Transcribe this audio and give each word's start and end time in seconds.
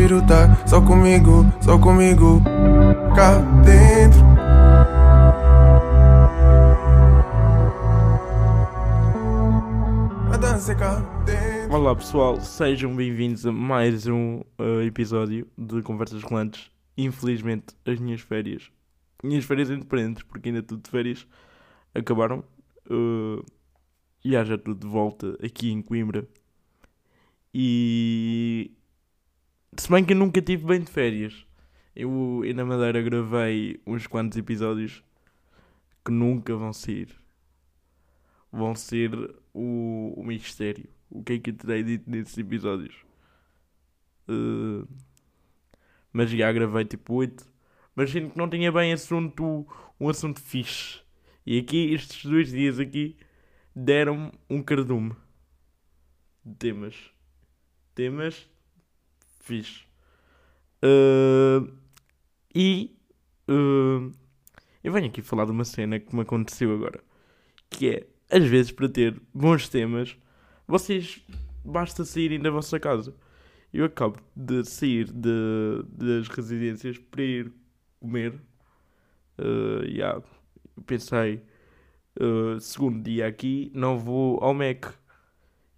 prefiro 0.00 0.20
estar 0.20 0.66
só 0.66 0.80
comigo, 0.80 1.44
só 1.60 1.78
comigo. 1.78 2.40
Cá 3.14 3.38
dentro. 3.62 4.20
A 10.32 10.36
dança 10.38 10.72
é 10.72 10.74
cá 10.74 11.00
dentro. 11.26 11.76
Olá 11.76 11.94
pessoal, 11.94 12.40
sejam 12.40 12.96
bem-vindos 12.96 13.44
a 13.44 13.52
mais 13.52 14.06
um 14.06 14.40
uh, 14.58 14.80
episódio 14.86 15.46
de 15.58 15.82
Conversas 15.82 16.22
Rolantes. 16.22 16.70
Infelizmente, 16.96 17.76
as 17.84 18.00
minhas 18.00 18.22
férias, 18.22 18.70
minhas 19.22 19.44
férias 19.44 19.68
independentes, 19.68 20.22
porque 20.22 20.48
ainda 20.48 20.62
tudo 20.62 20.82
de 20.82 20.90
férias, 20.90 21.26
acabaram. 21.94 22.42
Uh, 22.90 23.44
e 24.24 24.34
há 24.34 24.44
já 24.44 24.56
tudo 24.56 24.80
de 24.80 24.86
volta 24.86 25.36
aqui 25.44 25.70
em 25.70 25.82
Coimbra. 25.82 26.26
E 27.52 28.70
se 29.90 29.92
bem 29.92 30.04
que 30.04 30.12
eu 30.12 30.16
nunca 30.16 30.40
tive 30.40 30.64
bem 30.64 30.80
de 30.80 30.88
férias, 30.88 31.44
eu, 31.96 32.44
eu 32.44 32.54
na 32.54 32.64
Madeira 32.64 33.02
gravei 33.02 33.80
uns 33.84 34.06
quantos 34.06 34.38
episódios 34.38 35.02
que 36.04 36.12
nunca 36.12 36.54
vão 36.54 36.72
sair. 36.72 37.08
Vão 38.52 38.72
ser 38.72 39.12
o, 39.52 40.14
o 40.16 40.22
mistério. 40.22 40.88
O 41.10 41.24
que 41.24 41.32
é 41.32 41.38
que 41.40 41.50
eu 41.50 41.54
terei 41.54 41.82
dito 41.82 42.08
nesses 42.08 42.38
episódios? 42.38 42.94
Uh, 44.28 44.86
mas 46.12 46.30
já 46.30 46.52
gravei 46.52 46.84
tipo 46.84 47.14
8. 47.14 47.44
Mas 47.96 48.12
sinto 48.12 48.30
que 48.30 48.38
não 48.38 48.48
tinha 48.48 48.70
bem 48.70 48.92
assunto, 48.92 49.66
um 49.98 50.08
assunto 50.08 50.40
fixe. 50.40 51.00
E 51.44 51.58
aqui, 51.58 51.92
estes 51.92 52.30
dois 52.30 52.52
dias 52.52 52.78
aqui, 52.78 53.16
deram 53.74 54.30
um 54.48 54.62
cardume 54.62 55.16
de 56.44 56.54
temas. 56.54 57.10
Temas 57.92 58.48
fixe. 59.40 59.89
Uh, 60.82 61.70
e 62.54 62.96
uh, 63.48 64.12
eu 64.82 64.92
venho 64.92 65.06
aqui 65.06 65.20
falar 65.20 65.44
de 65.44 65.50
uma 65.50 65.64
cena 65.64 66.00
que 66.00 66.14
me 66.14 66.22
aconteceu 66.22 66.74
agora. 66.74 67.00
Que 67.68 67.90
é, 67.90 68.06
às 68.30 68.44
vezes, 68.44 68.72
para 68.72 68.88
ter 68.88 69.20
bons 69.34 69.68
temas, 69.68 70.16
vocês 70.66 71.22
basta 71.64 72.04
saírem 72.04 72.40
da 72.40 72.50
vossa 72.50 72.80
casa. 72.80 73.14
Eu 73.72 73.84
acabo 73.84 74.18
de 74.34 74.64
sair 74.64 75.10
de, 75.12 75.84
das 75.92 76.28
residências 76.28 76.98
para 76.98 77.22
ir 77.22 77.52
comer. 78.00 78.40
Uh, 79.38 79.84
yeah, 79.84 80.20
pensei, 80.86 81.42
uh, 82.20 82.58
segundo 82.60 83.02
dia 83.02 83.26
aqui, 83.26 83.70
não 83.74 83.98
vou 83.98 84.42
ao 84.42 84.54
Mac. 84.54 84.86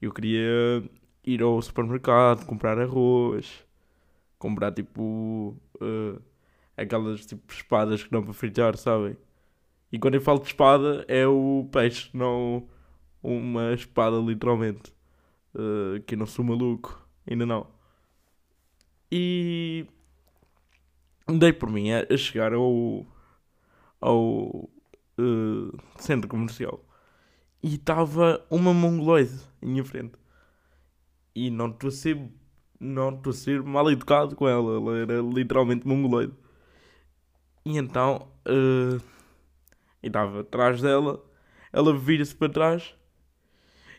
Eu 0.01 0.13
queria 0.13 0.83
ir 1.25 1.43
ao 1.43 1.61
supermercado, 1.61 2.47
comprar 2.47 2.79
arroz, 2.79 3.65
comprar 4.43 4.73
tipo 4.73 5.57
uh, 5.81 6.21
aquelas 6.77 7.25
tipo 7.25 7.53
espadas 7.53 8.03
que 8.03 8.11
dão 8.11 8.25
para 8.25 8.33
fritar, 8.33 8.77
sabem? 8.77 9.17
E 9.93 9.99
quando 10.01 10.17
eu 10.17 10.21
falo 10.21 10.41
de 10.41 10.47
espada 10.47 11.05
é 11.07 11.25
o 11.27 11.69
peixe, 11.71 12.11
não 12.13 12.69
uma 13.23 13.73
espada 13.73 14.17
literalmente. 14.17 14.93
Uh, 15.55 16.01
que 16.07 16.15
eu 16.15 16.19
não 16.19 16.27
sou 16.27 16.45
maluco, 16.45 17.07
ainda 17.31 17.47
não. 17.47 17.69
E 19.13 19.87
dei 21.29 21.53
por 21.53 21.71
mim 21.71 21.93
a, 21.93 22.07
a 22.11 22.17
chegar 22.17 22.53
ao, 22.55 23.07
ao 24.01 24.71
uh, 25.19 25.79
centro 25.99 26.29
comercial 26.29 26.85
e 27.63 27.75
estava 27.75 28.45
uma 28.51 28.75
mongoloide 28.75 29.39
em 29.61 29.69
minha 29.69 29.85
frente. 29.85 30.15
E 31.35 31.51
não 31.51 31.69
estou 31.69 31.89
a 31.89 31.93
ser 31.93 32.19
não 32.83 33.11
estou 33.11 33.31
a 33.31 33.35
ser 33.35 33.63
mal 33.63 33.91
educado 33.91 34.35
com 34.35 34.49
ela, 34.49 34.77
ela 34.77 34.99
era 34.99 35.21
literalmente 35.21 35.87
mongoloide. 35.87 36.33
E 37.65 37.79
então, 37.79 38.29
uh, 38.47 39.01
eu 40.03 40.09
estava 40.09 40.41
atrás 40.41 40.83
dela, 40.83 41.25
ela 41.73 41.97
vira-se 41.97 42.35
para 42.35 42.53
trás 42.53 42.95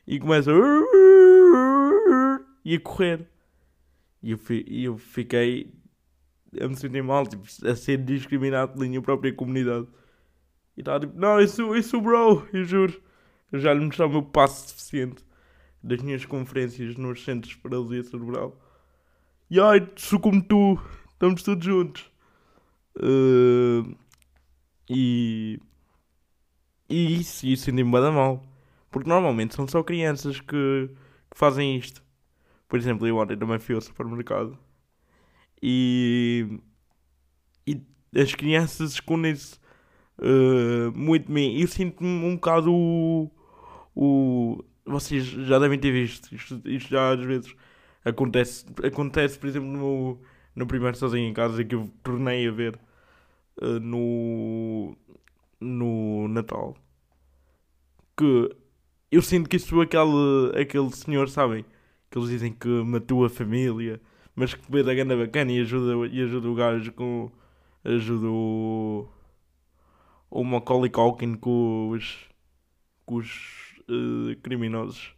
e 0.06 0.20
começa 0.20 0.52
a... 0.52 0.56
e 2.66 2.76
a 2.76 2.80
correr. 2.80 3.26
E 4.22 4.32
eu, 4.32 4.38
fi, 4.38 4.66
eu 4.68 4.98
fiquei 4.98 5.74
a 6.60 6.68
me 6.68 6.76
sentir 6.76 7.02
mal, 7.02 7.26
tipo, 7.26 7.44
a 7.68 7.76
ser 7.76 7.98
discriminado 7.98 8.74
pela 8.74 8.86
minha 8.86 9.02
própria 9.02 9.34
comunidade. 9.34 9.88
E 10.76 10.82
estava 10.82 11.00
tipo, 11.02 11.18
não, 11.18 11.40
eu 11.40 11.48
sou 11.48 12.02
bro, 12.02 12.48
eu 12.52 12.64
juro. 12.64 13.02
Eu 13.52 13.60
já 13.60 13.74
lhe 13.74 13.86
mostrei 13.86 14.08
o 14.08 14.12
meu 14.12 14.24
passo 14.24 14.70
suficiente 14.70 15.24
das 15.82 16.02
minhas 16.02 16.26
conferências 16.26 16.96
nos 16.96 17.24
centros 17.24 17.54
de 17.54 17.60
paralisia 17.60 18.04
cerebral. 18.04 18.60
Ai, 19.60 19.88
sou 19.96 20.20
como 20.20 20.42
tu, 20.44 20.80
estamos 21.14 21.44
todos 21.44 21.66
juntos. 21.66 22.12
Uh, 22.98 23.96
e. 24.90 25.60
E 26.90 27.20
isso, 27.20 27.46
isso 27.48 27.70
ainda 27.70 27.84
me 27.84 27.92
bada 27.92 28.12
mal. 28.12 28.44
Porque 28.92 29.10
normalmente 29.10 29.56
são 29.56 29.68
só 29.68 29.84
crianças 29.84 30.40
que, 30.40 30.90
que 31.32 31.38
fazem 31.38 31.78
isto. 31.78 32.04
Por 32.68 32.78
exemplo, 32.80 33.08
eu 33.08 33.18
ontem 33.18 33.38
também 33.38 33.60
fui 33.60 33.76
ao 33.76 33.82
supermercado. 33.82 34.58
E. 35.62 36.60
E 37.68 37.82
as 38.20 38.34
crianças 38.36 38.94
escondem-se 38.94 39.56
uh, 40.20 40.92
muito 40.96 41.32
mim. 41.32 41.60
Eu 41.60 41.68
sinto-me 41.68 42.26
um 42.26 42.36
bocado 42.36 42.74
o, 42.74 43.32
o. 43.96 44.64
Vocês 44.86 45.26
já 45.26 45.60
devem 45.60 45.80
ter 45.80 45.92
visto 45.92 46.34
isto, 46.36 46.62
isto 46.66 46.90
já 46.90 47.14
às 47.14 47.22
vezes 47.24 47.56
Acontece, 48.06 48.66
acontece 48.84 49.40
por 49.40 49.48
exemplo, 49.48 49.70
no, 49.70 50.20
no 50.56 50.68
primeiro 50.68 50.98
Sozinho 50.98 51.28
em 51.30 51.34
Casa 51.34 51.64
que 51.64 51.76
eu 51.76 51.90
tornei 52.04 52.48
a 52.48 52.52
ver 52.52 52.80
uh, 53.62 53.80
no, 53.80 54.96
no 55.60 56.28
Natal. 56.28 56.76
Que 58.18 58.56
eu 59.12 59.22
sinto 59.22 59.50
que 59.50 59.60
sou 59.60 59.82
aquele, 59.82 60.52
aquele 60.60 60.90
senhor, 60.92 61.30
sabem? 61.30 61.66
Que 62.10 62.18
eles 62.18 62.30
dizem 62.30 62.52
que 62.54 62.68
matou 62.68 63.26
a 63.26 63.30
família, 63.30 64.02
mas 64.36 64.54
que 64.54 64.72
vê 64.72 64.84
da 64.84 64.94
ganda 64.94 65.16
bacana 65.16 65.52
e 65.52 65.62
ajuda, 65.62 66.08
e 66.08 66.22
ajuda 66.24 66.50
o 66.50 66.56
gajo 66.56 66.92
com. 66.94 67.32
ajuda 67.84 68.28
o. 68.28 69.08
o 70.30 70.44
Macaulay 70.44 70.90
Culkin 70.90 71.36
com 71.36 71.90
os. 71.90 72.28
com 73.06 73.16
os 73.18 73.82
uh, 73.90 74.36
criminosos. 74.42 75.16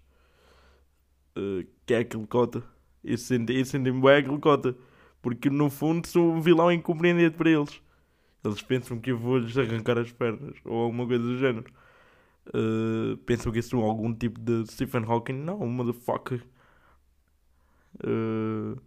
Uh, 1.38 1.66
que 1.86 1.94
é 1.94 2.00
aquele 2.00 2.28
cota. 2.28 2.64
Eu 3.06 3.18
senti-me 3.18 3.66
senti 3.66 3.92
bem 3.92 4.40
cota. 4.40 4.76
Porque 5.22 5.50
no 5.50 5.70
fundo 5.70 6.08
sou 6.08 6.34
um 6.34 6.42
vilão 6.42 6.72
incompreendido 6.72 7.36
para 7.36 7.50
eles. 7.50 7.82
Eles 8.44 8.62
pensam 8.62 9.00
que 9.00 9.12
eu 9.12 9.18
vou-lhes 9.18 9.58
arrancar 9.58 9.98
as 9.98 10.12
pernas 10.12 10.56
ou 10.64 10.84
alguma 10.84 11.08
coisa 11.08 11.24
do 11.24 11.38
género. 11.38 11.66
Uh, 12.48 13.18
pensam 13.26 13.52
que 13.52 13.58
eu 13.60 13.64
sou 13.64 13.84
algum 13.84 14.14
tipo 14.14 14.40
de 14.40 14.66
Stephen 14.72 15.04
Hawking. 15.04 15.34
Não, 15.34 15.66
motherfucker. 15.68 16.44
Uh, 18.04 18.80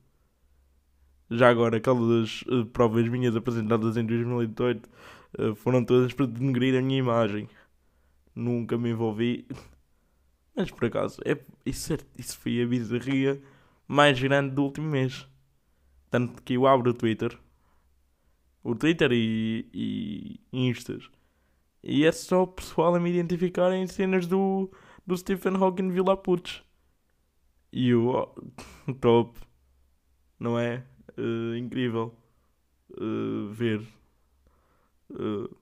já 1.30 1.48
agora, 1.50 1.76
aquelas 1.76 2.42
uh, 2.42 2.64
provas 2.66 3.08
minhas 3.08 3.36
apresentadas 3.36 3.96
em 3.96 4.06
2018 4.06 4.88
uh, 5.38 5.54
foram 5.56 5.84
todas 5.84 6.12
para 6.12 6.26
denegrir 6.26 6.78
a 6.78 6.82
minha 6.82 6.98
imagem. 6.98 7.48
Nunca 8.34 8.78
me 8.78 8.90
envolvi. 8.90 9.46
Mas 10.56 10.70
por 10.70 10.86
acaso, 10.86 11.20
é, 11.24 11.36
isso, 11.66 11.92
é, 11.92 11.98
isso 12.16 12.38
foi 12.38 12.62
a 12.62 12.66
bizarria 12.66 13.40
mais 13.88 14.20
grande 14.20 14.54
do 14.54 14.62
último 14.62 14.88
mês. 14.88 15.26
Tanto 16.10 16.42
que 16.42 16.54
eu 16.54 16.66
abro 16.66 16.90
o 16.90 16.94
Twitter, 16.94 17.38
o 18.62 18.74
Twitter 18.74 19.10
e, 19.12 19.66
e 19.72 20.40
Instas, 20.52 21.10
e 21.82 22.04
é 22.04 22.12
só 22.12 22.42
o 22.42 22.46
pessoal 22.46 22.94
a 22.94 23.00
me 23.00 23.10
identificar 23.10 23.72
em 23.72 23.86
cenas 23.86 24.26
do, 24.26 24.70
do 25.06 25.16
Stephen 25.16 25.56
Hawking 25.56 25.90
Villa 25.90 26.16
Putz. 26.16 26.62
E 27.72 27.94
o 27.94 28.26
top, 29.00 29.38
não 30.38 30.58
é? 30.58 30.84
Uh, 31.16 31.56
incrível 31.56 32.14
uh, 32.92 33.48
ver. 33.52 33.82
Uh, 35.10 35.54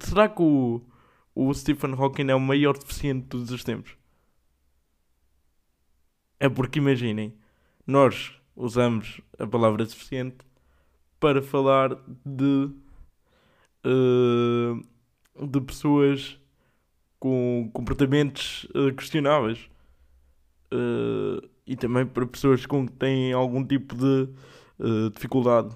será 0.00 0.28
que 0.28 0.42
o, 0.42 0.80
o 1.34 1.52
Stephen 1.54 1.92
Hawking 1.92 2.30
é 2.30 2.34
o 2.34 2.40
maior 2.40 2.76
deficiente 2.76 3.22
de 3.22 3.28
todos 3.28 3.50
os 3.50 3.64
tempos? 3.64 3.96
É 6.44 6.48
porque 6.50 6.78
imaginem, 6.78 7.32
nós 7.86 8.38
usamos 8.54 9.18
a 9.38 9.46
palavra 9.46 9.86
deficiente 9.86 10.44
para 11.18 11.40
falar 11.40 11.98
de, 12.22 12.70
uh, 13.86 15.46
de 15.46 15.60
pessoas 15.62 16.38
com 17.18 17.70
comportamentos 17.72 18.64
uh, 18.74 18.92
questionáveis 18.94 19.70
uh, 20.70 21.48
e 21.66 21.76
também 21.76 22.04
para 22.04 22.26
pessoas 22.26 22.66
com 22.66 22.86
que 22.86 22.92
têm 22.92 23.32
algum 23.32 23.64
tipo 23.64 23.94
de 23.94 24.28
dificuldade. 25.14 25.74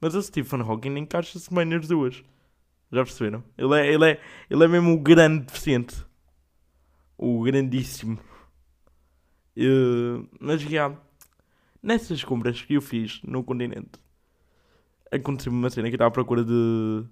Mas 0.00 0.14
o 0.14 0.22
Stephen 0.22 0.62
Hawking 0.62 0.96
encaixa-se 0.96 1.52
bem 1.52 1.66
nas 1.66 1.86
duas. 1.86 2.24
Já 2.90 3.04
perceberam? 3.04 3.44
Ele 3.58 3.74
é, 3.78 3.92
ele, 3.92 4.10
é, 4.12 4.20
ele 4.48 4.64
é 4.64 4.68
mesmo 4.68 4.94
o 4.94 4.98
grande 4.98 5.44
deficiente. 5.44 6.02
O 7.18 7.42
grandíssimo. 7.42 8.18
Uh, 9.56 10.28
mas 10.38 10.60
já. 10.60 10.94
nessas 11.82 12.22
compras 12.22 12.60
que 12.62 12.74
eu 12.74 12.82
fiz 12.82 13.22
no 13.22 13.42
continente, 13.42 13.98
aconteceu-me 15.10 15.58
uma 15.58 15.70
cena 15.70 15.88
que 15.88 15.94
estava 15.94 16.08
à 16.08 16.10
procura 16.10 16.44
de. 16.44 17.04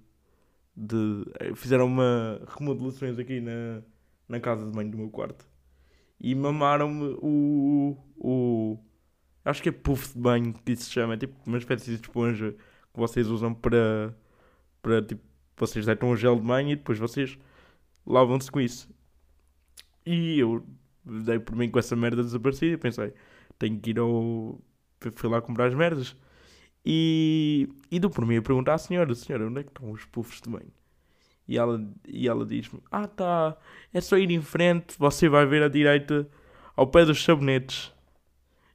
de 0.77 1.25
fizeram 1.57 1.87
uma 1.87 2.41
remodelações 2.59 3.19
aqui 3.19 3.41
na, 3.41 3.83
na 4.29 4.41
casa 4.41 4.67
de 4.67 4.73
banho 4.73 4.91
do 4.91 4.99
meu 4.99 5.11
quarto 5.11 5.47
e 6.21 6.35
mamaram-me 6.35 7.17
o, 7.21 7.97
o. 8.17 8.79
Acho 9.45 9.63
que 9.63 9.69
é 9.69 9.73
puff 9.73 10.15
de 10.15 10.21
banho 10.21 10.55
que 10.55 10.73
isso 10.73 10.85
se 10.85 10.91
chama, 10.91 11.15
é 11.15 11.17
tipo 11.19 11.35
uma 11.47 11.59
espécie 11.59 11.91
de 11.91 11.97
esponja 11.97 12.53
que 12.53 13.01
vocês 13.01 13.29
usam 13.29 13.55
para. 13.55 14.15
para 14.83 15.03
tipo. 15.03 15.23
Vocês 15.57 15.87
deitam 15.87 16.11
um 16.11 16.17
gel 16.17 16.37
de 16.37 16.43
banho 16.43 16.71
e 16.71 16.77
depois 16.77 16.99
vocês 16.99 17.39
lavam-se 18.07 18.51
com 18.51 18.61
isso. 18.61 18.89
E 20.05 20.39
eu 20.39 20.67
dei 21.05 21.39
por 21.39 21.57
mim 21.57 21.71
com 21.71 21.79
essa 21.79 21.95
merda 21.95 22.23
desaparecida 22.23 22.75
e 22.75 22.79
pensei, 22.79 23.13
tenho 23.59 23.79
que 23.81 23.91
ir 23.91 23.99
ao. 23.99 24.61
Fui 25.15 25.29
lá 25.29 25.41
comprar 25.41 25.67
as 25.67 25.75
merdas. 25.75 26.17
E, 26.85 27.69
e 27.91 27.99
dou 27.99 28.11
por 28.11 28.27
mim 28.27 28.37
a 28.37 28.43
perguntar 28.43 28.75
à 28.75 28.79
senhora: 28.79 29.15
Senhora, 29.15 29.47
onde 29.47 29.61
é 29.61 29.63
que 29.63 29.71
estão 29.71 29.91
os 29.91 30.05
puffs 30.05 30.41
de 30.41 30.51
banho? 30.51 30.73
E 31.47 31.59
ela, 31.59 31.83
e 32.07 32.29
ela 32.29 32.45
diz-me: 32.45 32.81
Ah, 32.91 33.07
tá, 33.07 33.57
é 33.93 34.01
só 34.01 34.17
ir 34.17 34.31
em 34.31 34.41
frente, 34.41 34.95
você 34.99 35.29
vai 35.29 35.47
ver 35.47 35.63
à 35.63 35.69
direita, 35.69 36.29
ao 36.77 36.87
pé 36.87 37.05
dos 37.05 37.23
sabonetes. 37.23 37.93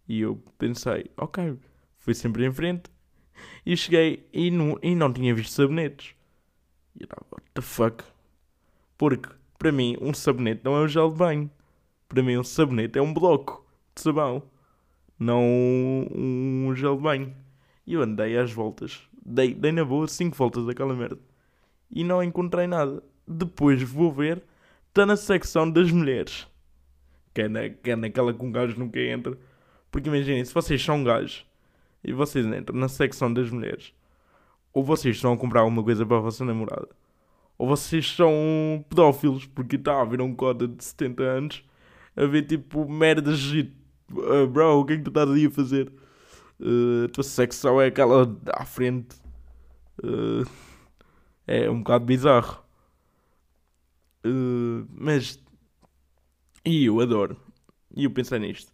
E 0.07 0.21
eu 0.21 0.41
pensei: 0.57 1.09
Ok, 1.17 1.57
fui 1.97 2.13
sempre 2.13 2.45
em 2.45 2.51
frente. 2.51 2.89
E 3.65 3.75
cheguei 3.77 4.27
e 4.33 4.51
não, 4.51 4.77
e 4.81 4.95
não 4.95 5.13
tinha 5.13 5.33
visto 5.33 5.53
sabonetes. 5.53 6.15
E 6.95 7.01
eu 7.01 7.05
estava: 7.05 7.25
What 7.31 7.45
the 7.53 7.61
fuck? 7.61 8.03
Porque, 8.97 9.29
para 9.57 9.71
mim, 9.71 9.97
um 10.01 10.13
sabonete 10.13 10.61
não 10.63 10.75
é 10.75 10.81
um 10.81 10.87
gel 10.87 11.09
de 11.11 11.17
banho. 11.17 11.51
Para 12.09 12.23
mim, 12.23 12.37
um 12.37 12.43
sabonete 12.43 12.97
é 12.97 13.01
um 13.01 13.13
bloco 13.13 13.63
de 13.95 14.01
sabão, 14.01 14.41
não 15.17 15.43
um 15.43 16.73
gel 16.75 16.95
de 16.97 17.03
banho. 17.03 17.35
E 17.85 17.93
eu 17.93 18.01
andei 18.01 18.35
às 18.35 18.51
voltas, 18.51 18.99
dei, 19.23 19.53
dei 19.53 19.71
na 19.71 19.85
boa 19.85 20.07
5 20.07 20.35
voltas 20.35 20.65
daquela 20.65 20.95
merda 20.95 21.19
e 21.91 22.03
não 22.03 22.23
encontrei 22.23 22.65
nada. 22.65 23.03
Depois 23.27 23.81
vou 23.83 24.11
ver, 24.11 24.41
está 24.87 25.05
na 25.05 25.15
secção 25.15 25.69
das 25.69 25.91
mulheres, 25.91 26.47
que 27.31 27.43
é, 27.43 27.47
na, 27.47 27.69
que 27.69 27.91
é 27.91 27.95
naquela 27.95 28.33
que 28.33 28.43
um 28.43 28.51
gajo 28.51 28.77
nunca 28.79 28.99
entra. 28.99 29.37
Porque 29.91 30.09
imaginem, 30.09 30.43
se 30.43 30.53
vocês 30.53 30.83
são 30.83 31.03
gajos 31.03 31.45
e 32.03 32.11
vocês 32.11 32.43
entram 32.43 32.75
na 32.75 32.87
secção 32.87 33.31
das 33.31 33.51
mulheres, 33.51 33.93
ou 34.73 34.83
vocês 34.83 35.15
estão 35.15 35.33
a 35.33 35.37
comprar 35.37 35.61
alguma 35.61 35.83
coisa 35.83 36.03
para 36.05 36.17
a 36.17 36.21
vossa 36.21 36.43
namorada, 36.43 36.89
ou 37.55 37.67
vocês 37.67 38.09
são 38.15 38.83
pedófilos, 38.89 39.45
porque 39.45 39.75
está 39.75 39.93
a 39.93 40.01
haver 40.01 40.21
um 40.21 40.33
cota 40.33 40.67
de 40.67 40.83
70 40.83 41.23
anos 41.23 41.68
a 42.15 42.25
ver 42.25 42.43
tipo 42.43 42.89
merdas 42.89 43.39
de 43.39 43.71
uh, 44.11 44.47
bro, 44.47 44.79
o 44.79 44.85
que 44.85 44.93
é 44.93 44.97
que 44.97 45.03
tu 45.03 45.09
estás 45.09 45.29
aí 45.29 45.45
a 45.45 45.51
fazer? 45.51 45.91
Uh, 46.59 47.05
a 47.05 47.09
tua 47.09 47.23
secção 47.23 47.81
é 47.81 47.87
aquela 47.87 48.37
à 48.53 48.65
frente. 48.65 49.15
Uh, 50.03 50.49
é 51.47 51.69
um 51.69 51.79
bocado 51.79 52.05
bizarro. 52.05 52.63
Uh, 54.25 54.87
mas. 54.91 55.41
E 56.65 56.85
eu 56.85 56.99
adoro. 56.99 57.37
E 57.95 58.03
eu 58.03 58.11
pensei 58.11 58.39
nisto. 58.39 58.71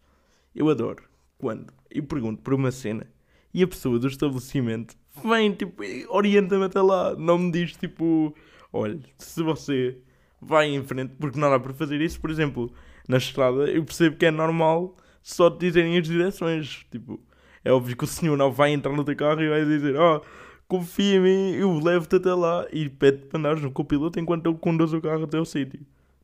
Eu 0.53 0.69
adoro 0.69 1.03
quando 1.37 1.71
eu 1.91 2.03
pergunto 2.03 2.41
por 2.41 2.53
uma 2.53 2.71
cena 2.71 3.07
e 3.53 3.63
a 3.63 3.67
pessoa 3.67 3.99
do 3.99 4.07
estabelecimento 4.07 4.95
vem, 5.23 5.53
tipo, 5.53 5.81
orienta-me 6.09 6.65
até 6.65 6.81
lá. 6.81 7.15
Não 7.15 7.37
me 7.37 7.51
diz, 7.51 7.73
tipo, 7.73 8.35
olha, 8.73 8.99
se 9.17 9.41
você 9.41 9.97
vai 10.41 10.67
em 10.67 10.83
frente, 10.83 11.13
porque 11.19 11.39
não 11.39 11.49
dá 11.49 11.59
para 11.59 11.73
fazer 11.73 12.01
isso, 12.01 12.19
por 12.19 12.29
exemplo, 12.29 12.73
na 13.07 13.17
estrada, 13.17 13.69
eu 13.69 13.83
percebo 13.83 14.17
que 14.17 14.25
é 14.25 14.31
normal 14.31 14.95
só 15.21 15.49
te 15.49 15.59
dizerem 15.59 15.97
as 15.97 16.07
direções. 16.07 16.85
Tipo, 16.91 17.19
é 17.63 17.71
óbvio 17.71 17.97
que 17.97 18.03
o 18.03 18.07
senhor 18.07 18.37
não 18.37 18.51
vai 18.51 18.71
entrar 18.71 18.93
no 18.93 19.03
teu 19.03 19.15
carro 19.15 19.41
e 19.41 19.49
vai 19.49 19.65
dizer. 19.65 19.95
Oh, 19.99 20.21
confia 20.67 21.15
em 21.15 21.19
mim, 21.19 21.51
eu 21.55 21.79
levo-te 21.79 22.15
até 22.15 22.33
lá 22.33 22.65
e 22.71 22.89
pede 22.89 23.25
para 23.25 23.39
andares 23.39 23.61
no 23.61 23.71
copiloto 23.71 24.19
enquanto 24.19 24.45
eu 24.45 24.55
conduzo 24.55 24.97
o 24.97 25.01
carro 25.01 25.23
até 25.23 25.39
o 25.39 25.45
sítio. 25.45 25.79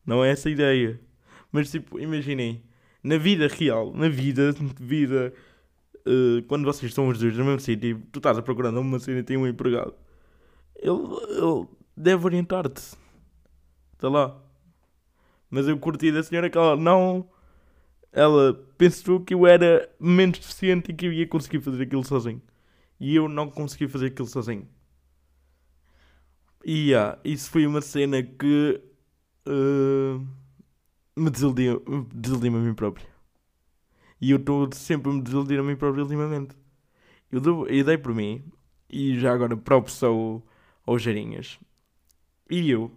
Não 0.06 0.24
é 0.24 0.32
essa 0.32 0.50
a 0.50 0.52
ideia. 0.52 1.00
Mas 1.52 1.70
tipo, 1.72 2.00
imaginem, 2.00 2.64
na 3.04 3.18
vida 3.18 3.48
real, 3.48 3.94
na 3.94 4.08
vida, 4.10 4.54
vida, 4.80 5.34
uh, 6.08 6.44
quando 6.48 6.66
vocês 6.66 6.92
estão 6.92 7.08
os 7.08 7.20
dois 7.20 7.36
no 7.36 7.46
mesmo 7.46 7.60
sítio, 7.60 8.02
tu 8.12 8.20
estás 8.20 8.38
a 8.38 8.42
procurando 8.42 8.80
uma 8.80 9.00
cena 9.00 9.20
e 9.20 9.24
tem 9.24 9.38
um 9.38 9.48
empregado, 9.48 9.94
ele, 10.76 10.92
ele 10.92 11.68
deve 11.96 12.26
orientar-te. 12.26 12.96
Está 13.94 14.10
lá. 14.10 14.42
Mas 15.52 15.68
eu 15.68 15.78
curti 15.78 16.12
da 16.12 16.24
senhora 16.24 16.50
que 16.50 16.58
ela 16.58 16.76
não. 16.76 17.30
Ela 18.12 18.54
pensou 18.78 19.20
que 19.22 19.34
eu 19.34 19.46
era 19.46 19.90
menos 20.00 20.40
deficiente 20.40 20.92
e 20.92 20.96
que 20.96 21.06
eu 21.06 21.14
ia 21.14 21.28
conseguir 21.28 21.62
fazer 21.62 21.84
aquilo 21.84 22.04
sozinho 22.04 22.42
e 23.02 23.16
eu 23.16 23.28
não 23.28 23.50
consegui 23.50 23.88
fazer 23.88 24.08
aquilo 24.08 24.28
sozinho. 24.28 24.68
E 26.64 26.92
yeah, 26.92 27.20
isso 27.26 27.50
foi 27.50 27.66
uma 27.66 27.82
cena 27.82 28.22
que 28.22 28.80
uh, 29.48 30.28
me 31.16 31.32
desiludiu, 31.32 31.84
desiludiu 32.14 32.56
a 32.56 32.60
mim 32.60 32.76
próprio. 32.76 33.08
E 34.22 34.30
eu 34.30 34.38
estou 34.38 34.70
sempre 34.74 35.12
a 35.12 35.16
me 35.16 35.22
desiludir 35.24 35.60
a 35.60 35.64
mim 35.64 35.76
próprio 35.76 36.04
ultimamente. 36.04 36.56
Eu, 37.32 37.42
dou, 37.42 37.68
eu 37.68 37.84
dei 37.84 37.98
por 37.98 38.14
mim, 38.14 38.44
e 38.88 39.20
já 39.20 39.34
agora 39.34 39.58
próprio 39.58 39.92
sou 39.92 40.48
aos 40.86 41.02
Jarinhas. 41.02 41.60
E 42.52 42.70
eu 42.70 42.92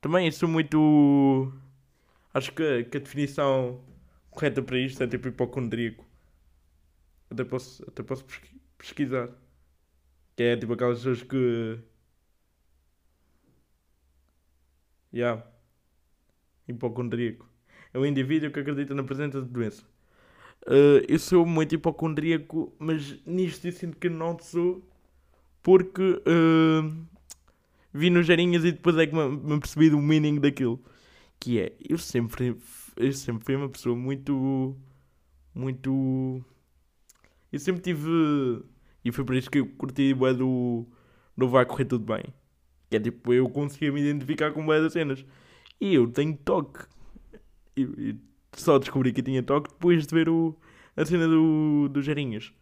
também 0.00 0.30
sou 0.30 0.48
muito. 0.48 1.52
Acho 2.32 2.52
que, 2.52 2.84
que 2.84 2.96
a 2.98 3.00
definição 3.00 3.82
correta 4.30 4.62
para 4.62 4.78
isto 4.78 5.02
é 5.02 5.06
tipo 5.06 5.28
hipocondríaco. 5.28 6.06
Até 7.30 7.44
posso, 7.44 7.84
até 7.88 8.02
posso 8.02 8.24
pesquisar. 8.76 9.30
Que 10.36 10.42
é 10.44 10.56
tipo 10.56 10.72
aquelas 10.72 10.98
pessoas 10.98 11.22
que. 11.22 11.78
Yeah. 15.12 15.44
Hipocondríaco. 16.68 17.48
É 17.92 17.98
um 17.98 18.06
indivíduo 18.06 18.50
que 18.50 18.60
acredita 18.60 18.94
na 18.94 19.02
presença 19.02 19.40
de 19.42 19.48
doença. 19.48 19.82
Uh, 20.66 21.00
eu 21.08 21.18
sou 21.18 21.46
muito 21.46 21.74
hipocondríaco, 21.74 22.74
mas 22.78 23.24
nisto 23.24 23.66
eu 23.66 23.72
sinto 23.72 23.96
que 23.96 24.08
não 24.08 24.38
sou 24.38 24.82
porque 25.62 26.02
uh, 26.02 27.06
vi 27.92 28.10
nos 28.10 28.26
Jarinhas 28.26 28.64
e 28.64 28.72
depois 28.72 28.96
é 28.96 29.06
que 29.06 29.14
me, 29.14 29.28
me 29.28 29.60
percebi 29.60 29.90
do 29.90 29.98
meaning 29.98 30.40
daquilo. 30.40 30.80
Que 31.40 31.60
é, 31.60 31.76
eu 31.88 31.98
sempre, 31.98 32.56
eu 32.96 33.12
sempre 33.12 33.44
fui 33.44 33.56
uma 33.56 33.68
pessoa 33.68 33.96
muito. 33.96 34.76
Muito 35.54 36.44
eu 37.52 37.58
sempre 37.58 37.82
tive. 37.82 38.62
E 39.04 39.12
foi 39.12 39.24
por 39.24 39.34
isso 39.34 39.50
que 39.50 39.58
eu 39.58 39.66
curti 39.66 40.12
bué 40.14 40.34
do. 40.34 40.86
do 41.36 41.48
Vai 41.48 41.64
Correr 41.64 41.86
Tudo 41.86 42.04
Bem. 42.04 42.24
Que 42.90 42.96
é 42.96 43.00
tipo, 43.00 43.32
eu 43.32 43.48
conseguia 43.48 43.92
me 43.92 44.00
identificar 44.00 44.52
com 44.52 44.64
bué 44.64 44.80
das 44.80 44.92
cenas. 44.92 45.24
E 45.80 45.94
eu 45.94 46.08
tenho 46.08 46.36
toque. 46.36 46.84
E, 47.76 48.16
só 48.54 48.78
descobri 48.78 49.12
que 49.12 49.22
tinha 49.22 49.42
toque 49.42 49.70
depois 49.70 50.06
de 50.06 50.14
ver 50.14 50.28
o, 50.28 50.56
a 50.96 51.04
cena 51.04 51.26
do, 51.28 51.88
do 51.88 52.02
Gerinhas. 52.02 52.52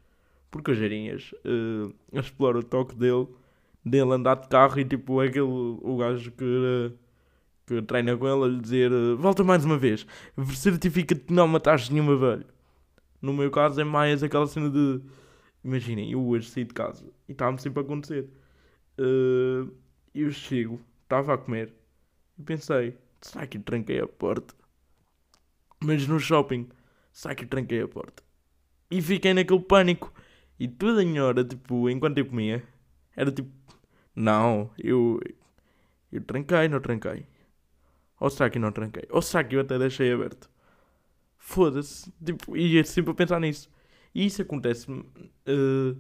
Porque 0.51 0.71
o 0.71 0.75
Gerinhas 0.75 1.33
uh, 1.45 1.95
explora 2.13 2.59
o 2.59 2.63
toque 2.63 2.95
dele, 2.95 3.27
dele 3.85 4.13
andar 4.13 4.37
de 4.37 4.49
carro 4.49 4.79
e 4.79 4.85
tipo, 4.85 5.23
é 5.23 5.27
aquele 5.29 5.45
o 5.45 5.97
gajo 5.99 6.31
que. 6.33 6.45
Uh, 6.45 7.06
que 7.67 7.83
treina 7.83 8.17
com 8.17 8.27
ele 8.27 8.45
a 8.45 8.49
lhe 8.49 8.61
dizer 8.61 8.91
volta 9.17 9.43
mais 9.43 9.65
uma 9.65 9.77
vez, 9.77 10.07
certifica-te 10.55 11.23
que 11.23 11.33
não 11.33 11.49
mataste 11.49 11.93
nenhuma 11.93 12.17
velha. 12.17 12.47
No 13.21 13.33
meu 13.33 13.51
caso 13.51 13.81
é 13.81 13.85
mais 13.85 14.23
aquela 14.23 14.47
cena 14.47 14.71
de. 14.71 15.01
Imaginem, 15.65 16.13
eu 16.13 16.25
hoje 16.25 16.49
saí 16.49 16.65
de 16.65 16.73
casa 16.73 17.05
e 17.29 17.33
estava-me 17.33 17.61
sempre 17.61 17.81
a 17.81 17.83
acontecer. 17.83 18.29
Uh, 18.99 19.71
eu 20.15 20.31
chego, 20.31 20.81
estava 21.03 21.35
a 21.35 21.39
comer 21.39 21.75
e 22.39 22.43
pensei: 22.43 22.97
será 23.21 23.47
que 23.47 23.59
tranquei 23.59 24.01
a 24.01 24.07
porta? 24.07 24.55
Mas 25.83 26.07
no 26.07 26.21
shopping, 26.21 26.69
será 27.13 27.35
que 27.35 27.45
tranquei 27.45 27.83
a 27.83 27.89
porta? 27.89 28.23
E 28.91 29.03
fiquei 29.03 29.35
naquele 29.35 29.61
pânico. 29.61 30.13
E 30.59 30.69
toda 30.69 31.03
em 31.03 31.21
hora, 31.21 31.45
tipo, 31.45 31.91
enquanto 31.91 32.19
eu 32.19 32.27
comia, 32.27 32.63
era 33.17 33.33
tipo: 33.33 33.51
não, 34.15 34.71
eu. 34.79 35.21
Eu 36.13 36.23
tranquei, 36.23 36.69
não 36.69 36.81
tranquei. 36.81 37.27
Ou 38.19 38.31
será 38.31 38.51
que 38.51 38.59
não 38.59 38.73
tranquei? 38.73 39.05
Ou 39.11 39.21
será 39.23 39.45
que 39.45 39.57
eu 39.57 39.61
até 39.61 39.79
deixei 39.79 40.13
aberto? 40.13 40.51
Foda-se. 41.39 42.13
Tipo, 42.25 42.57
e 42.57 42.79
é 42.79 42.83
sempre 42.85 43.11
a 43.13 43.15
pensar 43.15 43.41
nisso. 43.41 43.71
E 44.15 44.27
isso 44.27 44.41
acontece 44.43 44.91
uh, 44.91 45.97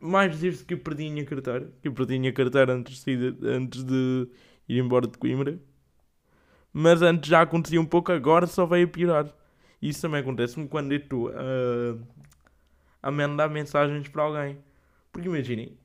mais 0.00 0.38
desde 0.38 0.64
que 0.64 0.74
eu 0.74 0.78
perdi 0.78 1.06
a 1.06 1.10
minha 1.10 1.24
carteira. 1.24 1.72
Que 1.82 1.88
eu 1.88 1.92
perdi 1.92 2.16
a 2.16 2.18
minha 2.20 2.32
carteira 2.32 2.72
antes 2.72 3.04
de, 3.04 3.36
antes 3.42 3.84
de 3.84 4.28
ir 4.68 4.78
embora 4.78 5.06
de 5.06 5.18
Coimbra. 5.18 5.58
Mas 6.72 7.02
antes 7.02 7.28
já 7.28 7.42
acontecia 7.42 7.80
um 7.80 7.86
pouco, 7.86 8.12
agora 8.12 8.46
só 8.46 8.66
veio 8.66 8.86
a 8.86 8.90
piorar. 8.90 9.34
Isso 9.80 10.02
também 10.02 10.20
acontece-me 10.20 10.68
quando 10.68 10.92
eu 10.92 10.98
estou 10.98 11.28
uh, 11.28 12.00
a 13.02 13.10
mandar 13.10 13.48
mensagens 13.48 14.08
para 14.08 14.22
alguém. 14.22 14.58
Porque 15.12 15.28
imaginem, 15.28 15.78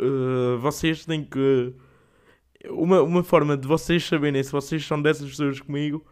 uh, 0.00 0.58
vocês 0.58 1.04
têm 1.04 1.24
que. 1.24 1.74
Uma, 2.70 3.02
uma 3.02 3.22
forma 3.22 3.56
de 3.56 3.66
vocês 3.66 4.04
saberem 4.04 4.42
se 4.42 4.52
vocês 4.52 4.84
são 4.84 5.00
dessas 5.00 5.28
pessoas 5.28 5.60
comigo 5.60 6.04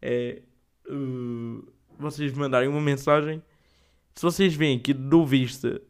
é 0.00 0.42
uh, 0.88 1.72
vocês 1.98 2.32
mandarem 2.32 2.68
uma 2.68 2.80
mensagem 2.80 3.42
Se 4.14 4.22
vocês 4.22 4.54
veem 4.54 4.78
que 4.78 4.94
dou 4.94 5.26
vista 5.26 5.80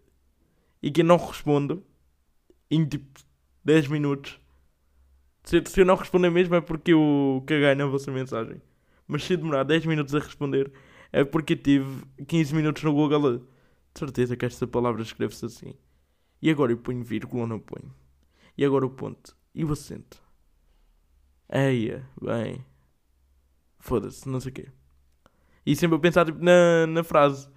e 0.82 0.90
que 0.90 1.02
não 1.02 1.16
respondo 1.16 1.84
em 2.70 2.84
tipo 2.84 3.20
10 3.64 3.88
minutos, 3.88 4.40
se, 5.44 5.62
se 5.66 5.80
eu 5.80 5.86
não 5.86 5.94
responder 5.94 6.30
mesmo 6.30 6.54
é 6.54 6.60
porque 6.60 6.92
eu 6.92 7.42
caguei 7.46 7.74
na 7.74 7.86
vossa 7.86 8.10
mensagem. 8.10 8.60
Mas 9.06 9.24
se 9.24 9.36
demorar 9.36 9.64
10 9.64 9.86
minutos 9.86 10.14
a 10.14 10.18
responder 10.18 10.70
é 11.10 11.24
porque 11.24 11.56
tive 11.56 12.04
15 12.26 12.54
minutos 12.54 12.82
no 12.82 12.92
Google. 12.92 13.38
De 13.38 13.98
certeza 13.98 14.36
que 14.36 14.44
esta 14.44 14.66
palavra 14.66 15.02
escreve-se 15.02 15.46
assim. 15.46 15.74
E 16.42 16.50
agora 16.50 16.72
eu 16.72 16.76
ponho 16.76 17.02
vírgula 17.02 17.42
ou 17.42 17.48
não 17.48 17.58
ponho? 17.58 17.92
E 18.56 18.64
agora 18.64 18.84
o 18.84 18.90
ponto? 18.90 19.37
E 19.58 19.64
o 19.64 19.72
acento? 19.72 20.22
Eia, 21.52 22.08
bem. 22.22 22.64
Foda-se, 23.80 24.28
não 24.28 24.38
sei 24.38 24.52
o 24.52 24.54
quê. 24.54 24.68
E 25.66 25.74
sempre 25.74 25.96
a 25.96 25.98
pensar 25.98 26.24
tipo, 26.24 26.38
na, 26.40 26.86
na 26.86 27.02
frase. 27.02 27.50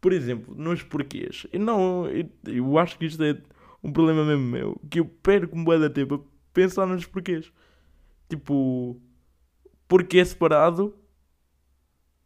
Por 0.00 0.12
exemplo, 0.12 0.54
nos 0.54 0.80
porquês. 0.84 1.44
Eu 1.52 1.58
não. 1.58 2.06
Eu, 2.06 2.30
eu 2.46 2.78
acho 2.78 2.96
que 2.96 3.06
isto 3.06 3.20
é 3.20 3.36
um 3.82 3.92
problema 3.92 4.24
mesmo 4.24 4.44
meu. 4.44 4.80
Que 4.88 5.00
eu 5.00 5.04
perco 5.04 5.58
um 5.58 5.64
bom 5.64 5.88
tempo 5.90 6.14
a 6.14 6.20
pensar 6.54 6.86
nos 6.86 7.04
porquês. 7.04 7.52
Tipo. 8.28 9.02
Porquê 9.88 10.24
separado? 10.24 10.96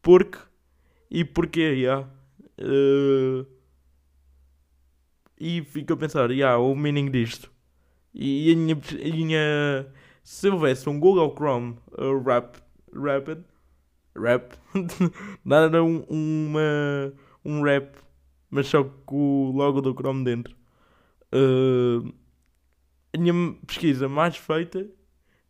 Porque. 0.02 0.38
E 1.11 1.25
porquê, 1.25 1.71
já. 1.71 1.80
Yeah. 1.80 2.11
Uh, 2.59 3.47
e 5.38 5.62
fico 5.64 5.95
a 5.95 5.97
pensar, 5.97 6.30
yeah, 6.30 6.59
o 6.59 6.75
meaning 6.75 7.11
disto. 7.11 7.55
E, 8.18 8.49
e 8.49 8.52
a 8.54 8.56
minha, 8.56 8.75
a 8.75 9.14
minha, 9.14 9.87
se 10.25 10.49
houvesse 10.49 10.88
um 10.88 10.99
Google 10.99 11.35
Chrome 11.37 11.76
uh, 11.99 12.18
rap, 12.23 12.56
Rapid, 12.94 13.44
rap, 14.16 14.54
nada 15.44 15.85
um, 15.85 16.00
uma, 16.08 17.12
um 17.44 17.61
rap, 17.61 17.94
mas 18.49 18.68
só 18.68 18.85
com 19.04 19.50
o 19.50 19.52
logo 19.52 19.82
do 19.82 19.92
Chrome 19.92 20.25
dentro. 20.25 20.56
Uh, 21.30 22.11
a 23.14 23.18
minha 23.18 23.54
pesquisa 23.66 24.08
mais 24.08 24.37
feita 24.38 24.88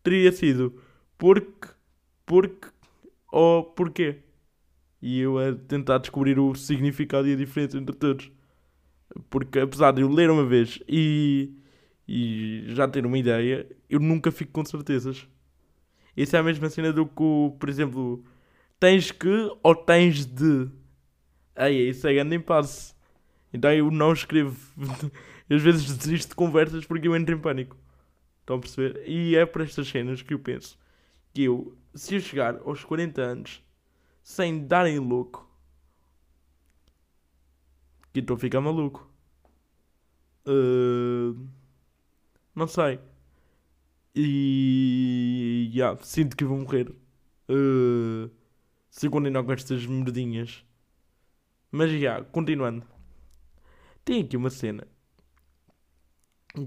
teria 0.02 0.32
sido 0.32 0.82
porque, 1.16 1.68
porque 2.26 2.68
ou 3.30 3.62
porquê. 3.62 4.18
E 5.00 5.20
eu 5.20 5.38
a 5.38 5.54
tentar 5.54 5.98
descobrir 5.98 6.36
o 6.40 6.54
significado 6.56 7.28
e 7.28 7.34
a 7.34 7.36
diferença 7.36 7.78
entre 7.78 7.94
todos. 7.94 8.30
Porque 9.30 9.60
apesar 9.60 9.92
de 9.92 10.02
eu 10.02 10.08
ler 10.10 10.30
uma 10.30 10.44
vez 10.44 10.80
e, 10.88 11.52
e 12.08 12.64
já 12.68 12.86
ter 12.88 13.04
uma 13.04 13.18
ideia, 13.18 13.66
eu 13.88 14.00
nunca 14.00 14.30
fico 14.30 14.52
com 14.52 14.64
certezas. 14.64 15.26
Isso 16.16 16.36
é 16.36 16.38
a 16.38 16.42
mesma 16.42 16.70
cena 16.70 16.92
do 16.92 17.06
que, 17.06 17.58
por 17.58 17.68
exemplo, 17.68 18.24
tens 18.78 19.10
que 19.10 19.28
ou 19.62 19.74
tens 19.74 20.24
de. 20.24 20.68
Aí, 21.54 21.90
isso 21.90 22.06
é 22.06 22.14
grande 22.14 22.36
impasse. 22.36 22.94
Então 23.52 23.72
eu 23.72 23.90
não 23.90 24.12
escrevo. 24.12 24.56
às 25.48 25.62
vezes 25.62 25.96
desisto 25.96 26.30
de 26.30 26.34
conversas 26.34 26.84
porque 26.84 27.08
eu 27.08 27.16
entro 27.16 27.34
em 27.34 27.40
pânico. 27.40 27.76
Estão 28.40 28.56
a 28.56 28.60
perceber? 28.60 29.02
E 29.06 29.36
é 29.36 29.44
para 29.44 29.64
estas 29.64 29.88
cenas 29.88 30.22
que 30.22 30.34
eu 30.34 30.38
penso 30.38 30.78
que 31.36 31.42
eu, 31.42 31.76
se 31.94 32.14
eu 32.14 32.20
chegar 32.20 32.60
aos 32.64 32.82
40 32.82 33.20
anos 33.20 33.62
sem 34.22 34.66
darem 34.66 34.98
louco, 34.98 35.46
que 38.10 38.20
estou 38.20 38.36
a 38.36 38.38
ficar 38.38 38.62
maluco. 38.62 39.06
Uh, 40.46 41.46
não 42.56 42.66
sei. 42.66 42.98
E 44.14 45.70
yeah, 45.74 45.98
sinto 46.02 46.36
que 46.36 46.44
vou 46.44 46.58
morrer. 46.58 46.90
Uh, 47.48 48.30
se 48.90 49.10
continuar 49.10 49.44
com 49.44 49.52
estas 49.52 49.84
merdinhas. 49.84 50.64
Mas 51.70 51.90
já, 51.90 51.96
yeah, 51.96 52.24
continuando. 52.24 52.86
Tem 54.04 54.22
aqui 54.22 54.36
uma 54.38 54.48
cena 54.48 54.86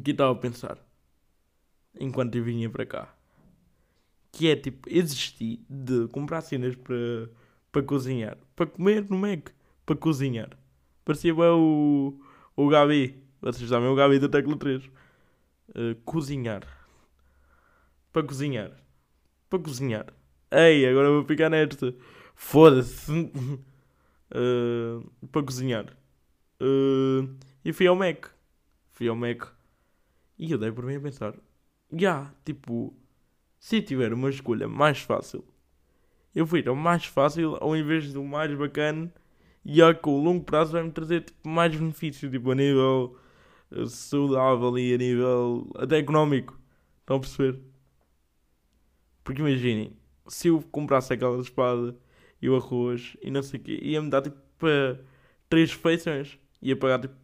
que 0.04 0.12
estava 0.12 0.32
a 0.32 0.36
pensar 0.36 0.78
enquanto 2.00 2.36
eu 2.36 2.44
vinha 2.44 2.70
para 2.70 2.86
cá. 2.86 3.16
Que 4.32 4.50
é 4.50 4.56
tipo, 4.56 4.88
existi 4.88 5.66
de 5.68 6.08
comprar 6.10 6.42
cenas 6.42 6.76
para, 6.76 7.32
para 7.72 7.82
cozinhar. 7.82 8.38
Para 8.56 8.68
comer 8.68 9.10
no 9.10 9.18
Mac. 9.18 9.50
Para 9.88 9.96
cozinhar. 9.96 10.52
Parecia 11.04 11.34
bem 11.34 11.46
o, 11.46 12.22
o 12.56 12.70
Gabi. 12.70 13.24
Vocês 13.42 13.68
sabem, 13.68 13.90
o 13.90 13.96
Gabi 13.96 14.20
do 14.20 14.30
Tecla 14.30 14.56
3. 14.56 14.84
Eh, 15.76 15.96
cozinhar. 16.06 16.64
Para 18.12 18.24
cozinhar. 18.24 18.72
Para 19.50 19.60
cozinhar. 19.60 20.14
Ei, 20.52 20.88
agora 20.88 21.10
vou 21.10 21.24
ficar 21.26 21.50
nesta. 21.50 21.94
Foda-se. 22.36 23.12
Uh, 24.32 25.10
para 25.32 25.44
cozinhar. 25.44 25.86
Uh, 26.62 27.36
e 27.64 27.72
fui 27.72 27.88
ao 27.88 27.96
Mac. 27.96 28.28
Fui 28.92 29.08
ao 29.08 29.16
Mac. 29.16 29.48
E 30.38 30.52
eu 30.52 30.58
dei 30.58 30.72
por 30.72 30.86
mim 30.86 30.96
a 30.96 31.02
pensar. 31.02 31.34
Já, 31.92 31.98
yeah, 31.98 32.34
tipo, 32.46 32.96
se 33.60 33.82
tiver 33.82 34.14
uma 34.14 34.30
escolha 34.30 34.68
mais 34.68 35.00
fácil, 35.00 35.44
eu 36.34 36.46
fui 36.46 36.64
ao 36.68 36.76
mais 36.76 37.06
fácil 37.06 37.58
ao 37.60 37.76
invés 37.76 38.14
do 38.14 38.24
mais 38.24 38.56
bacana 38.56 39.12
e 39.66 39.82
a 39.82 39.94
que 39.94 40.08
o 40.08 40.18
longo 40.18 40.44
prazo 40.44 40.74
vai-me 40.74 40.92
trazer 40.92 41.22
tipo, 41.22 41.48
mais 41.50 41.76
benefícios, 41.76 42.32
tipo, 42.32 42.52
a 42.52 42.56
nível 42.56 43.18
saudável 43.88 44.78
e 44.78 44.94
a 44.94 44.98
nível 44.98 45.70
até 45.76 45.98
económico. 45.98 46.60
Estão 47.02 47.18
a 47.18 47.20
perceber? 47.20 47.60
Porque 49.24 49.42
imaginem, 49.42 49.96
se 50.28 50.48
eu 50.48 50.62
comprasse 50.72 51.14
aquela 51.14 51.40
espada 51.42 51.96
e 52.42 52.50
o 52.50 52.56
arroz 52.56 53.16
e 53.22 53.30
não 53.32 53.44
sei 53.44 53.60
o 53.60 53.64
quê, 53.64 53.80
ia-me 53.82 54.10
dar 54.10 54.22
tipo 54.22 54.38
para 54.58 55.00
3 55.50 55.72
refeições. 55.72 56.40
Ia 56.62 56.76
pagar 56.76 57.00
tipo, 57.02 57.16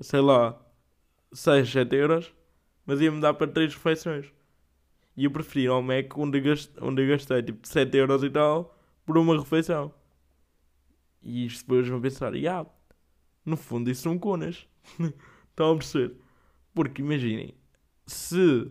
sei 0.00 0.20
lá, 0.20 0.60
6, 1.32 1.70
7 1.70 1.96
euros, 1.96 2.32
mas 2.86 3.00
ia-me 3.00 3.20
dar 3.20 3.34
para 3.34 3.46
3 3.50 3.74
refeições. 3.74 4.32
E 5.16 5.24
eu 5.24 5.30
preferia 5.30 5.70
ao 5.70 5.82
Mac 5.82 6.16
onde 6.16 6.40
gastei, 6.40 6.82
onde 6.82 7.06
gastei 7.06 7.42
tipo 7.42 7.66
7 7.66 7.96
euros 7.96 8.22
e 8.22 8.30
tal 8.30 8.76
por 9.04 9.18
uma 9.18 9.38
refeição. 9.38 9.92
E 11.22 11.46
isto 11.46 11.62
depois 11.62 11.88
vão 11.88 12.00
pensar, 12.00 12.34
yeah, 12.34 12.68
no 13.44 13.56
fundo 13.56 13.90
isso 13.90 14.02
são 14.02 14.18
conas. 14.18 14.66
Estão 15.58 15.72
a 15.72 15.76
perceber? 15.76 16.14
Porque 16.72 17.02
imaginem, 17.02 17.52
se. 18.06 18.70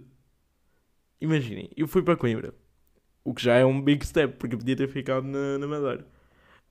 Imaginem, 1.19 1.69
eu 1.75 1.85
fui 1.85 2.01
para 2.01 2.15
Coimbra. 2.15 2.55
O 3.25 3.33
que 3.33 3.43
já 3.43 3.55
é 3.55 3.65
um 3.65 3.81
big 3.81 4.05
step, 4.07 4.37
porque 4.37 4.55
eu 4.55 4.59
podia 4.59 4.77
ter 4.77 4.87
ficado 4.87 5.27
na, 5.27 5.57
na 5.57 5.67
Madeira. 5.67 6.07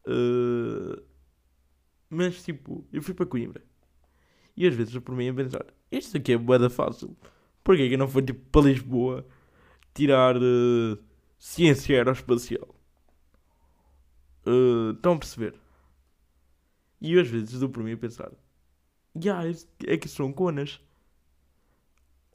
Uh, 0.06 1.02
mas 2.08 2.42
tipo, 2.42 2.88
eu 2.90 3.02
fui 3.02 3.12
para 3.12 3.26
Coimbra. 3.26 3.62
E 4.56 4.66
às 4.66 4.74
vezes 4.74 4.94
eu 4.94 5.02
por 5.02 5.14
mim 5.14 5.28
a 5.28 5.34
pensar, 5.34 5.66
isto 5.92 6.16
aqui 6.16 6.32
é 6.32 6.38
boeda 6.38 6.70
fácil. 6.70 7.14
Porquê 7.62 7.86
que 7.90 7.96
não 7.98 8.08
foi 8.08 8.22
tipo 8.22 8.40
para 8.50 8.70
Lisboa 8.70 9.26
tirar 9.92 10.34
uh, 10.38 10.98
ciência 11.38 11.94
aeroespacial? 11.94 12.74
Uh, 14.46 14.92
estão 14.92 15.12
a 15.12 15.18
perceber? 15.18 15.60
E 17.02 17.12
eu 17.12 17.20
às 17.20 17.28
vezes 17.28 17.60
dou 17.60 17.68
por 17.68 17.82
mim 17.82 17.92
a 17.92 17.98
pensar: 17.98 18.32
yeah, 19.22 19.48
é 19.86 19.96
que 19.96 20.08
são 20.08 20.32
conas. 20.32 20.80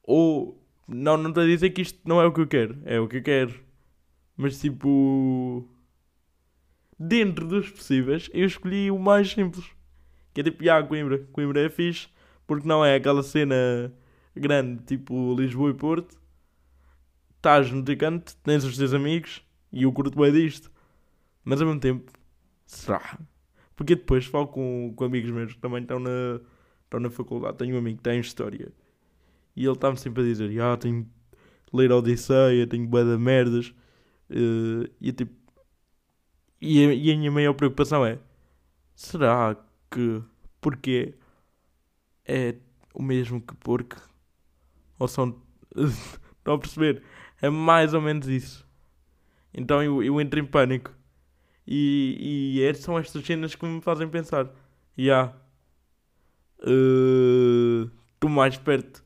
Ou, 0.03 0.61
não, 0.87 1.17
não 1.17 1.29
estou 1.29 1.43
a 1.43 1.47
dizer 1.47 1.69
que 1.71 1.81
isto 1.81 1.99
não 2.05 2.21
é 2.21 2.25
o 2.25 2.33
que 2.33 2.41
eu 2.41 2.47
quero, 2.47 2.77
é 2.85 2.99
o 2.99 3.07
que 3.07 3.17
eu 3.17 3.23
quero. 3.23 3.59
Mas 4.35 4.59
tipo, 4.59 5.67
dentro 6.97 7.47
dos 7.47 7.69
possíveis, 7.69 8.29
eu 8.33 8.45
escolhi 8.45 8.91
o 8.91 8.99
mais 8.99 9.31
simples. 9.31 9.65
Que 10.33 10.41
é 10.41 10.43
tipo, 10.43 10.69
ah, 10.69 10.83
Coimbra. 10.83 11.19
Coimbra 11.31 11.61
é 11.61 11.69
fixe, 11.69 12.07
porque 12.47 12.67
não 12.67 12.83
é 12.83 12.95
aquela 12.95 13.23
cena 13.23 13.93
grande, 14.35 14.83
tipo 14.83 15.35
Lisboa 15.35 15.71
e 15.71 15.73
Porto. 15.73 16.19
Estás 17.37 17.71
no 17.71 17.83
ticante, 17.83 18.35
tens 18.37 18.63
os 18.63 18.77
teus 18.77 18.93
amigos 18.93 19.43
e 19.71 19.83
eu 19.83 19.91
curto 19.91 20.17
bem 20.19 20.31
disto. 20.31 20.71
Mas 21.43 21.59
ao 21.59 21.67
mesmo 21.67 21.81
tempo, 21.81 22.11
será? 22.65 23.19
Porque 23.75 23.95
depois 23.95 24.25
falo 24.25 24.47
com, 24.47 24.93
com 24.95 25.03
amigos 25.03 25.31
meus 25.31 25.53
que 25.53 25.59
também 25.59 25.81
estão 25.81 25.99
na, 25.99 26.39
estão 26.91 26.99
na 26.99 27.09
faculdade. 27.09 27.57
Tenho 27.57 27.75
um 27.75 27.79
amigo 27.79 27.97
que 27.97 28.03
tem 28.03 28.19
História. 28.19 28.71
E 29.55 29.63
ele 29.65 29.73
está-me 29.73 29.97
sempre 29.97 30.21
a 30.21 30.25
dizer: 30.25 30.61
ah, 30.61 30.77
tenho 30.77 31.03
de 31.03 31.09
ler 31.73 31.91
Odisseia, 31.91 32.67
tenho 32.67 32.87
bué 32.87 33.03
de 33.03 33.17
merdas. 33.17 33.73
Uh, 34.29 34.89
e, 34.99 35.11
tipo, 35.11 35.33
e, 36.61 36.85
a, 36.85 36.93
e 36.93 37.11
a 37.11 37.17
minha 37.17 37.31
maior 37.31 37.53
preocupação 37.53 38.05
é: 38.05 38.19
será 38.95 39.55
que 39.89 40.21
porque 40.59 41.15
é 42.25 42.55
o 42.93 43.01
mesmo 43.01 43.41
que 43.41 43.55
porque? 43.55 43.97
Ou 44.99 45.07
são. 45.07 45.41
Estão 46.41 46.55
a 46.55 46.57
perceber? 46.57 47.03
É 47.39 47.49
mais 47.49 47.93
ou 47.93 48.01
menos 48.01 48.27
isso. 48.27 48.67
Então 49.53 49.83
eu, 49.83 50.03
eu 50.03 50.19
entro 50.19 50.39
em 50.39 50.45
pânico. 50.45 50.91
E, 51.67 52.55
e 52.57 52.63
é, 52.63 52.73
são 52.73 52.97
estas 52.97 53.23
cenas 53.23 53.53
que 53.53 53.65
me 53.65 53.79
fazem 53.81 54.09
pensar. 54.09 54.45
Ya. 54.97 55.03
Yeah. 55.03 55.41
Uh, 56.61 57.89
estou 58.13 58.29
mais 58.29 58.57
perto 58.57 59.03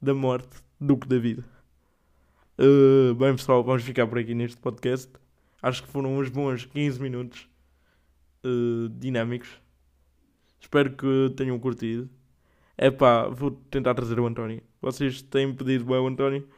da 0.00 0.14
morte 0.14 0.56
do 0.80 0.96
que 0.96 1.08
da 1.08 1.18
vida. 1.18 1.44
Uh, 2.58 3.14
bem, 3.14 3.34
pessoal, 3.34 3.64
vamos 3.64 3.82
ficar 3.82 4.06
por 4.06 4.18
aqui 4.18 4.34
neste 4.34 4.56
podcast. 4.56 5.10
Acho 5.60 5.82
que 5.82 5.88
foram 5.88 6.16
uns 6.16 6.28
bons 6.28 6.64
15 6.66 7.00
minutos 7.00 7.48
uh, 8.44 8.88
dinâmicos. 8.88 9.48
Espero 10.60 10.94
que 10.94 11.32
tenham 11.36 11.58
curtido. 11.58 12.08
É 12.76 12.90
pá, 12.90 13.28
vou 13.28 13.50
tentar 13.50 13.94
trazer 13.94 14.18
o 14.20 14.26
António. 14.26 14.62
Vocês 14.80 15.22
têm 15.22 15.54
pedido 15.54 15.84
bem 15.84 15.96
o 15.96 16.06
António. 16.06 16.48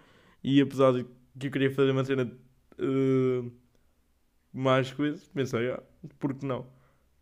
E 0.42 0.60
apesar 0.60 0.92
de 0.92 1.06
que 1.38 1.46
eu 1.46 1.50
queria 1.50 1.70
fazer 1.70 1.90
uma 1.90 2.04
cena 2.04 2.30
uh, 2.78 3.52
mais 4.52 4.92
coisas, 4.92 5.26
pensei, 5.28 5.70
ah, 5.70 5.82
por 6.18 6.34
que 6.34 6.44
não? 6.46 6.66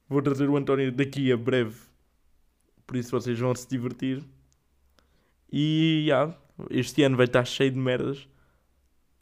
Vou 0.08 0.20
trazer 0.22 0.48
o 0.48 0.56
António 0.56 0.92
daqui 0.92 1.32
a 1.32 1.36
breve. 1.36 1.91
Por 2.86 2.96
isso 2.96 3.10
vocês 3.10 3.38
vão 3.38 3.54
se 3.54 3.68
divertir. 3.68 4.22
E 5.50 6.04
yeah, 6.06 6.36
este 6.70 7.02
ano 7.02 7.16
vai 7.16 7.26
estar 7.26 7.44
cheio 7.44 7.70
de 7.70 7.78
merdas. 7.78 8.28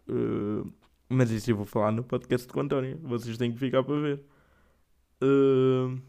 Uh, 0.08 0.72
mas 1.08 1.30
isso 1.30 1.50
eu 1.50 1.56
vou 1.56 1.66
falar 1.66 1.92
no 1.92 2.04
podcast 2.04 2.46
com 2.48 2.60
o 2.60 2.62
António. 2.62 2.98
Vocês 3.02 3.36
têm 3.36 3.52
que 3.52 3.58
ficar 3.58 3.82
para 3.82 4.00
ver. 4.00 4.20
Uh, 5.22 6.00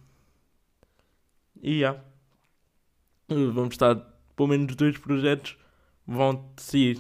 e 1.62 1.80
yeah. 1.80 2.00
uh, 3.30 3.52
vamos 3.52 3.74
estar 3.74 3.96
pelo 4.36 4.50
menos 4.50 4.76
dois 4.76 4.98
projetos 4.98 5.58
vão 6.06 6.52
sair. 6.58 7.00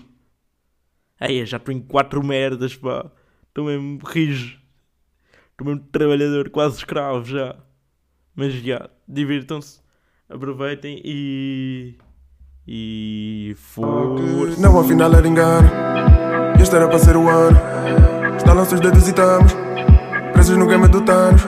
Aí 1.20 1.46
já 1.46 1.62
em 1.70 1.80
quatro 1.80 2.24
merdas. 2.24 2.72
Estou 2.72 3.66
mesmo 3.66 4.00
rijo. 4.06 4.60
Estou 5.52 5.68
mesmo 5.68 5.88
trabalhador, 5.92 6.50
quase 6.50 6.78
escravo 6.78 7.26
já. 7.26 7.56
Mas 8.36 8.54
já, 8.54 8.90
divirtam-se, 9.08 9.82
aproveitem 10.32 11.02
e. 11.04 11.96
E. 12.68 13.56
Força. 13.58 14.62
Não, 14.62 14.80
afinal 14.80 15.14
era 15.14 15.28
engano. 15.28 15.70
Este 16.60 16.76
era 16.76 16.88
para 16.88 17.00
ser 17.00 17.18
o 17.18 17.28
ano. 17.28 17.58
Estalam-se 18.38 18.76
os 18.76 18.82
dedos 18.82 19.08
e 19.08 19.10
estamos 19.10 19.54
presos 20.42 20.58
no 20.58 20.68
game 20.68 20.88
do 20.88 21.02
Thanos. 21.02 21.42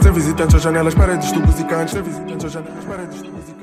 Sem 0.00 0.12
visitantes 0.12 0.56
às 0.56 0.62
janelas, 0.62 0.94
paredes, 0.94 1.30
tubos 1.32 1.60
e 1.60 1.64
cantos. 1.64 1.92
Sem 1.92 2.02
visitantes 2.02 2.46
às 2.46 2.52
janelas, 2.52 2.84
paredes, 2.84 3.22
tubos 3.22 3.40
e 3.40 3.52
cantos. 3.52 3.55